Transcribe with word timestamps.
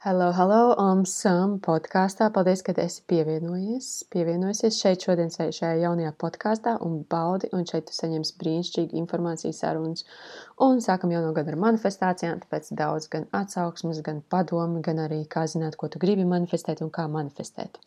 Hello, 0.00 0.30
hello, 0.30 0.76
um, 0.78 1.00
Sam 1.10 1.56
podkāstā. 1.58 2.28
Paldies, 2.30 2.60
ka 2.62 2.70
esi 2.78 3.00
pievienojies. 3.10 3.86
Pievienojusies 4.14 4.76
šeit 4.78 5.02
šodien 5.02 5.32
šajā 5.34 5.72
jaunajā 5.80 6.12
podkāstā 6.22 6.76
un 6.86 7.00
baudi, 7.10 7.50
un 7.50 7.66
šeit 7.66 7.88
tu 7.88 7.96
saņemsi 7.96 8.36
brīnišķīgu 8.38 8.94
informāciju 9.00 9.56
sarunas. 9.58 10.04
Un 10.68 10.78
sākam 10.86 11.10
jau 11.10 11.24
no 11.24 11.32
gada 11.34 11.50
ar 11.50 11.58
manifestācijām, 11.64 12.38
tāpēc 12.44 12.70
daudz 12.78 13.10
gan 13.10 13.26
atsauksmes, 13.40 13.98
gan 14.06 14.22
padomi, 14.30 14.84
gan 14.86 15.02
arī 15.08 15.24
kā 15.34 15.48
zināt, 15.50 15.74
ko 15.82 15.90
tu 15.90 15.98
gribi 16.06 16.28
manifestēt 16.30 16.84
un 16.86 16.94
kā 16.94 17.08
manifestēt. 17.10 17.82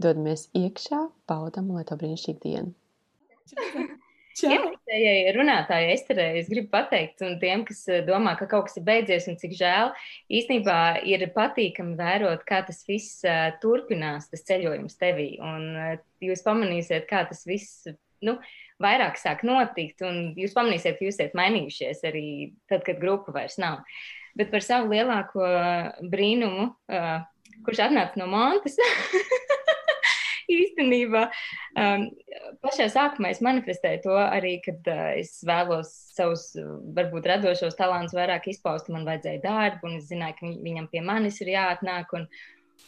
Dodamies 0.00 0.48
iekšā, 0.56 1.04
baudam, 1.28 1.68
lai 1.76 1.84
tev 1.84 2.00
brīnišķīga 2.00 2.44
diena. 2.48 4.00
Iepriekšējai 4.36 5.32
runātājai 5.32 5.92
Esterei 5.94 6.40
es 6.42 6.50
gribu 6.50 6.68
pateikt, 6.74 7.22
un 7.24 7.38
tiem, 7.40 7.62
kas 7.68 7.86
eh, 7.88 8.02
domā, 8.04 8.34
ka 8.36 8.48
kaut 8.50 8.68
kas 8.68 8.76
ir 8.76 8.84
beidzies 8.84 9.28
un 9.30 9.38
cik 9.40 9.54
žēl, 9.56 9.92
īstenībā 10.28 10.80
ir 11.08 11.24
patīkami 11.32 11.96
vērot, 11.96 12.44
kā 12.48 12.60
tas 12.66 12.82
viss 12.88 13.24
uh, 13.24 13.48
turpinās, 13.62 14.28
tas 14.32 14.44
ceļojums 14.48 15.00
tevī. 15.00 15.30
Un 15.40 15.64
uh, 15.72 15.94
jūs 16.24 16.44
pamanīsiet, 16.44 17.08
kā 17.08 17.24
tas 17.30 17.46
viss, 17.48 17.88
nu, 18.26 18.36
vairāk 18.82 19.16
sāk 19.20 19.46
notikt, 19.48 20.04
un 20.04 20.34
jūs 20.36 20.56
pamanīsiet, 20.56 20.98
ka 20.98 21.08
jūs 21.08 21.16
esat 21.16 21.38
mainījušies 21.38 22.04
arī 22.10 22.28
tad, 22.68 22.84
kad 22.84 23.00
grupa 23.00 23.32
vairs 23.36 23.56
nav. 23.62 23.86
Bet 24.36 24.52
par 24.52 24.60
savu 24.60 24.92
lielāko 24.92 25.46
brīnumu, 26.12 26.66
kurš 27.64 27.86
atnāca 27.86 28.20
no 28.20 28.26
Montes, 28.28 28.76
īstenībā 30.52 31.22
um, 31.26 32.06
pašā 32.64 32.88
sākumā 32.92 33.30
es 33.34 33.42
manifestēju 33.44 34.02
to 34.06 34.16
arī, 34.20 34.56
kad 34.64 34.88
uh, 34.92 35.04
es 35.20 35.38
vēlos 35.46 35.92
savus, 36.16 36.48
varbūt, 36.96 37.28
radošos 37.32 37.78
talantus 37.78 38.16
vairāk 38.16 38.48
izpaust. 38.52 38.90
Man 38.92 39.06
vajadzēja 39.08 39.42
darbu, 39.44 39.90
un 39.90 40.00
es 40.00 40.08
zināju, 40.10 40.38
ka 40.40 40.52
viņam 40.66 40.90
pie 40.92 41.04
manis 41.04 41.40
ir 41.44 41.52
jāatnāk. 41.54 42.14
Un, 42.18 42.26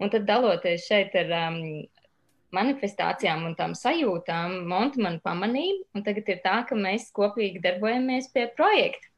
un 0.00 0.12
tad 0.12 0.28
daloties 0.28 0.86
šeit 0.88 1.16
ar 1.18 1.34
um, 1.48 1.58
manifestācijām 2.54 3.48
un 3.48 3.56
tām 3.58 3.74
sajūtām, 3.78 4.60
Monta 4.70 5.02
man 5.02 5.18
pamanīja, 5.24 5.82
un 5.96 6.06
tagad 6.06 6.30
ir 6.30 6.40
tā, 6.44 6.60
ka 6.68 6.78
mēs 6.78 7.10
kopīgi 7.16 7.62
darbojamies 7.64 8.30
pie 8.34 8.46
projekta. 8.56 9.12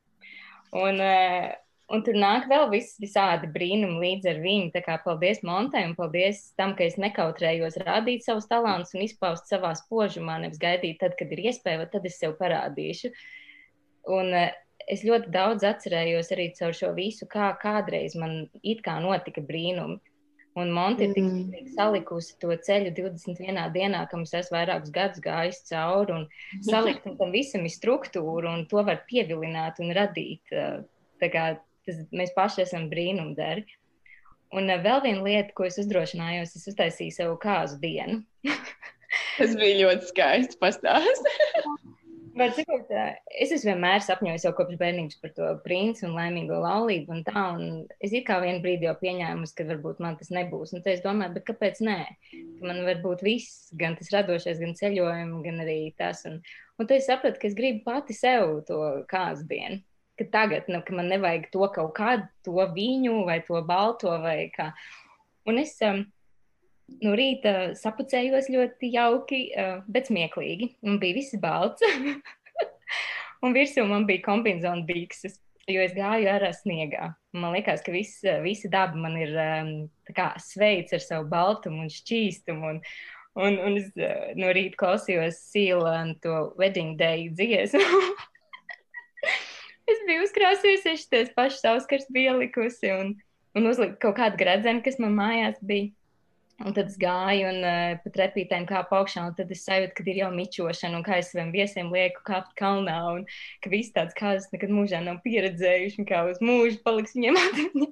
Un, 0.76 1.00
uh, 1.00 1.54
Un 1.86 2.02
tur 2.02 2.16
nāk 2.18 2.48
vēl 2.50 2.64
vis, 2.72 2.96
visādi 2.98 3.46
brīnumi 3.54 4.00
līdz 4.02 4.26
ar 4.32 4.38
viņu. 4.42 4.70
Tā 4.74 4.82
kā 4.82 4.96
paldies 5.04 5.38
Montai 5.46 5.84
un 5.86 5.94
paldies 5.94 6.48
tam, 6.58 6.74
ka 6.74 6.82
es 6.82 6.96
nekautrējos 6.98 7.78
rādīt 7.86 8.24
savus 8.26 8.48
talantus 8.50 8.96
un 8.96 9.04
izpaust 9.04 9.46
savā 9.46 9.70
spožumā, 9.78 10.40
nevis 10.42 10.58
gaidīt 10.58 10.98
tad, 11.02 11.14
kad 11.18 11.30
ir 11.30 11.44
iespēja, 11.46 11.84
vai 11.84 11.86
tad 11.92 12.08
es 12.10 12.18
sev 12.18 12.34
parādīšu. 12.40 13.12
Un 14.16 14.34
uh, 14.34 14.48
es 14.90 15.04
ļoti 15.06 15.30
daudz 15.34 15.62
atcerējos 15.66 16.32
arī 16.34 16.48
caur 16.58 16.74
šo 16.74 16.90
visu, 16.96 17.28
kā 17.30 17.52
kādreiz 17.62 18.18
man 18.18 18.48
it 18.66 18.82
kā 18.86 18.98
notika 19.02 19.44
brīnumi. 19.46 20.00
Un 20.56 20.70
Monte 20.72 21.04
ir 21.04 21.12
tik 21.12 21.26
mm. 21.28 21.70
salikusi 21.76 22.34
to 22.40 22.54
ceļu 22.66 22.94
21 22.96 23.58
dienā, 23.74 24.02
kam 24.10 24.24
es 24.24 24.32
esmu 24.38 24.56
vairākus 24.56 24.90
gadus 24.94 25.22
gājis 25.22 25.62
cauri, 25.68 26.16
un 26.16 26.62
salikt 26.64 27.06
un 27.06 27.18
tam 27.20 27.34
visam 27.34 27.66
ir 27.68 27.74
struktūra, 27.74 28.56
un 28.56 28.64
to 28.70 28.82
var 28.88 29.02
pievilināt 29.06 29.82
un 29.84 29.92
radīt. 29.94 30.42
Uh, 30.50 30.80
tā 31.20 31.30
kā 31.32 31.46
tas, 31.86 32.02
mēs 32.14 32.34
paši 32.36 32.64
esam 32.66 32.88
brīnumdari. 32.92 33.66
Un 34.56 34.70
uh, 34.70 34.80
vēl 34.82 35.02
viena 35.04 35.24
lieta, 35.26 35.54
ko 35.56 35.66
es 35.66 35.78
uzdrošinājos, 35.82 36.54
es 36.58 36.70
uztaisīju 36.70 37.14
sev 37.14 37.34
kāzu 37.42 37.80
dienu. 37.82 38.22
tas 39.38 39.56
bija 39.58 39.84
ļoti 39.84 40.10
skaisti 40.12 40.58
pastāstīt. 40.62 41.86
Bet, 42.36 42.52
cikot, 42.52 42.90
es 43.40 43.52
esmu 43.54 43.70
vienmēr 43.70 44.02
sapņojis 44.04 44.42
jau 44.44 44.50
kopš 44.58 44.76
bērnības 44.76 45.16
par 45.22 45.30
to 45.32 45.46
princi 45.64 46.04
un 46.04 46.12
laimīgo 46.18 46.58
laulību. 46.60 47.14
Un 47.14 47.22
tā, 47.24 47.44
un 47.56 47.86
es 48.04 48.12
kā 48.26 48.36
vienā 48.42 48.60
brīdī 48.60 48.84
jau 48.84 48.92
pieņēmu, 49.00 49.48
ka 49.56 49.64
varbūt 49.70 50.02
man 50.04 50.18
tas 50.20 50.28
nebūs. 50.36 50.74
Un 50.76 50.84
es 50.92 51.00
domāju, 51.00 51.40
kāpēc 51.48 51.80
nē? 51.86 51.96
Ka 52.34 52.68
man 52.68 52.82
var 52.84 53.00
būt 53.00 53.24
viss, 53.24 53.70
gan 53.80 53.96
tas 53.96 54.12
radošais, 54.12 54.60
gan 54.60 54.76
ceļojums, 54.76 55.40
gan 55.48 55.64
arī 55.64 55.78
tas. 55.96 56.26
Un, 56.28 56.42
un 56.76 56.84
tad 56.84 56.98
es 56.98 57.08
sapratu, 57.08 57.40
ka 57.40 57.48
es 57.48 57.56
gribu 57.56 57.86
pati 57.88 58.18
sev 58.18 58.58
to 58.68 58.82
kāzu 59.08 59.48
dienu 59.48 59.80
ka 60.16 60.26
tagad, 60.32 60.68
nu, 60.72 60.80
ka 60.84 60.94
man 60.96 61.10
nevajag 61.12 61.50
to 61.52 61.66
kaut 61.74 61.94
kādu, 61.96 62.26
to 62.46 62.56
viņu 62.74 63.24
vai 63.28 63.40
to 63.44 63.60
balto 63.66 64.12
vai 64.22 64.48
kā. 64.54 64.70
Un 65.46 65.60
es 65.62 65.76
um, 65.84 66.02
no 67.04 67.14
rīta 67.18 67.74
sapucējos 67.78 68.50
ļoti 68.52 68.92
jauki, 68.94 69.40
uh, 69.54 69.80
bet 69.86 70.10
smieklīgi. 70.10 70.72
Un 70.86 71.00
bija 71.02 71.18
viss 71.18 71.36
balts. 71.42 71.84
un 73.44 73.56
virsū 73.56 73.84
man 73.88 74.06
bija 74.08 74.24
kombinācija 74.24 74.86
bikses, 74.88 75.40
jo 75.70 75.82
es 75.82 75.94
gāju 75.96 76.30
ārā 76.32 76.52
sniegā. 76.56 77.12
Man 77.36 77.52
liekas, 77.56 77.84
ka 77.84 77.92
viss, 77.94 78.24
visa 78.44 78.70
daba 78.72 78.96
man 78.98 79.18
ir 79.20 79.36
um, 79.36 79.74
sveic 80.42 80.94
ar 80.96 81.04
savu 81.04 81.28
baltumu 81.30 81.84
un 81.84 81.92
šķīstumu. 81.92 82.72
Un, 82.72 82.80
un, 83.36 83.60
un 83.68 83.76
es 83.82 83.92
uh, 84.00 84.32
no 84.40 84.48
rīta 84.56 84.80
klausījos 84.80 85.42
Sīla 85.50 85.98
un 86.06 86.16
to 86.24 86.46
wedding 86.56 86.96
day 86.96 87.28
dziesmu. 87.28 87.84
es 90.06 90.12
biju 90.12 90.22
uzkrāsījusi, 90.22 90.96
šīs 91.02 91.30
pašas 91.34 91.64
auskars 91.66 92.06
bija 92.14 92.36
likusi 92.36 92.92
un, 92.94 93.14
un 93.58 93.66
uzliku 93.66 93.98
kaut 94.06 94.16
kādu 94.20 94.38
gradzenu, 94.38 94.82
kas 94.84 95.00
man 95.02 95.16
mājās 95.18 95.58
bija. 95.60 95.90
Un 96.64 96.72
tad 96.72 96.88
es 96.88 96.96
gāju 96.96 97.50
un 97.50 97.58
uh, 97.66 97.98
pa 98.00 98.10
trepītēm 98.14 98.64
kāpu 98.64 98.96
augšā, 98.96 99.26
un 99.28 99.34
tad 99.36 99.50
es 99.52 99.66
sajūtu, 99.66 99.92
ka 99.98 100.04
ir 100.08 100.22
jau 100.22 100.30
mičošana, 100.32 100.96
un 100.96 101.04
kā 101.04 101.18
es 101.20 101.28
saviem 101.28 101.50
viesiem 101.52 101.90
lieku 101.92 102.22
kāpt 102.24 102.54
kalnā, 102.56 102.94
un 103.12 103.26
ka 103.60 103.68
viss 103.68 103.92
tāds 103.92 104.16
kāzas 104.16 104.48
nekad 104.54 104.72
mūžā 104.72 105.02
nav 105.04 105.18
pieredzējuši, 105.26 106.06
kā 106.08 106.22
uz 106.30 106.40
mūžu 106.40 106.80
paliks 106.86 107.12
viņiem 107.18 107.36
atmiņā. 107.42 107.90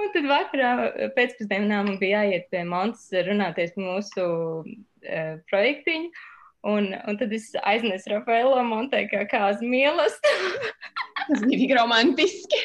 Un 0.00 0.08
tad 0.14 0.30
vakarā 0.30 0.70
pēcpusdienā 1.18 1.82
man 1.84 1.98
bija 2.00 2.22
jāiet 2.24 2.48
pie 2.54 2.64
Montes 2.66 3.10
runāties 3.26 3.76
par 3.76 3.84
mūsu 3.90 4.24
uh, 4.64 5.34
projektiņu. 5.52 6.08
Un, 6.64 6.94
un 6.96 7.20
tad 7.20 7.36
es 7.36 7.50
aiznesu 7.68 8.14
Rafaelo 8.14 8.62
Monte 8.64 9.02
kā 9.10 9.26
kāzu 9.28 9.68
mīlestību. 9.68 10.72
Tas 11.28 11.44
bija 11.44 11.60
tik 11.60 11.76
romantiski. 11.78 12.60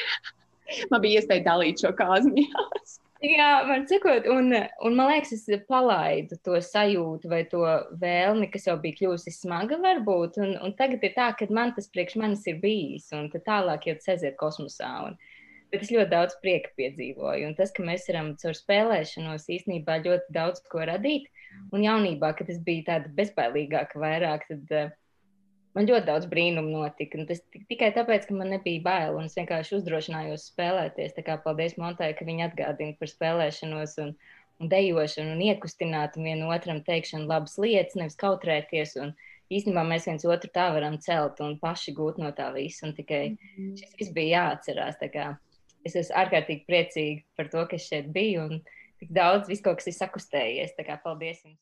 Man 0.91 1.01
bija 1.03 1.21
iespēja 1.21 1.45
dalīt 1.47 1.81
šo 1.83 1.93
mīlestību. 1.97 3.05
Jā, 3.19 3.47
man 3.67 3.81
sakot, 3.89 4.29
un, 4.31 4.53
un 4.87 4.93
man 4.95 5.09
liekas, 5.11 5.33
es 5.35 5.63
palaidu 5.67 6.37
to 6.45 6.55
sajūtu 6.63 7.27
vai 7.27 7.41
to 7.51 7.65
vēlmi, 7.99 8.47
kas 8.53 8.69
jau 8.69 8.77
bija 8.79 8.95
kļuvusi 9.01 9.33
smaga, 9.35 9.75
varbūt. 9.83 10.39
Un, 10.39 10.53
un 10.63 10.75
tagad 10.77 11.03
ir 11.03 11.11
tā, 11.17 11.33
ka 11.35 11.49
man 11.51 11.73
tas 11.75 11.89
priekš 11.91 12.15
manis 12.21 12.45
ir 12.47 12.61
bijis, 12.63 13.09
un 13.17 13.27
tālāk 13.33 13.89
jau 13.89 13.97
tas 13.99 14.13
aiziet 14.15 14.39
kosmosā. 14.39 14.93
Un, 15.09 15.17
bet 15.73 15.83
es 15.83 15.91
ļoti 15.91 16.13
daudz 16.13 16.37
prieka 16.39 16.71
piedzīvoju. 16.79 17.49
Un 17.49 17.57
tas, 17.59 17.75
ka 17.75 17.83
mēs 17.83 18.07
varam 18.07 18.31
caur 18.39 18.55
spēlēšanos 18.55 19.51
īstenībā 19.57 19.99
ļoti 20.05 20.37
daudz 20.39 20.63
ko 20.71 20.87
radīt, 20.87 21.27
Un 21.73 21.83
jaunībā, 21.85 22.31
kad 22.37 22.49
es 22.53 22.59
biju 22.65 22.85
tāda 22.87 23.11
bezbailīgāka 23.17 24.01
vairāk, 24.01 24.45
tad 24.49 24.73
uh, 24.75 24.91
man 25.77 25.87
ļoti 25.89 26.07
daudz 26.07 26.27
brīnumu 26.31 26.71
notika. 26.73 27.19
Un 27.19 27.27
tas 27.29 27.41
tikai 27.69 27.91
tāpēc, 27.95 28.27
ka 28.29 28.35
man 28.37 28.53
nebija 28.55 28.83
bail, 28.85 29.19
un 29.19 29.29
es 29.29 29.37
vienkārši 29.37 29.77
uzdrošinājos 29.79 30.49
spēlēties. 30.53 31.15
Tā 31.17 31.25
kā 31.27 31.37
paldies 31.43 31.77
Montai, 31.81 32.11
ka 32.17 32.27
viņi 32.27 32.47
atgādina 32.47 32.97
par 32.99 33.11
spēlēšanos 33.11 33.97
un, 34.05 34.13
un 34.59 34.71
dejošanu 34.71 35.35
un 35.35 35.43
iekustināt 35.49 36.17
un 36.17 36.29
vienam 36.29 36.53
otram 36.55 36.81
teikšanu 36.85 37.29
labas 37.29 37.57
lietas, 37.61 37.97
nevis 37.99 38.19
kautrēties. 38.19 38.97
Un, 39.03 39.15
īstenībā 39.49 39.83
mēs 39.87 40.05
viens 40.09 40.25
otru 40.29 40.51
tā 40.53 40.67
varam 40.75 40.99
celt 41.01 41.39
un 41.41 41.55
paši 41.61 41.93
gūt 41.97 42.19
no 42.21 42.33
tā 42.37 42.51
visa. 42.55 42.89
Tikai 42.95 43.23
mm. 43.33 43.71
šis 43.79 43.95
viss 44.01 44.15
bija 44.15 44.43
jāatcerās. 44.43 44.99
Es 45.87 45.95
esmu 45.95 46.17
ārkārtīgi 46.21 46.67
priecīga 46.67 47.23
par 47.39 47.49
to, 47.53 47.63
ka 47.69 47.79
es 47.79 47.87
šeit 47.87 48.11
biju. 48.13 48.45
Un, 48.49 48.61
tik 48.99 49.13
daudz, 49.15 49.47
viss 49.49 49.63
kaut 49.65 49.79
kas 49.79 49.89
ir 49.89 49.97
sakustējies. 49.97 50.75
Paldies 51.03 51.41
jums! 51.45 51.57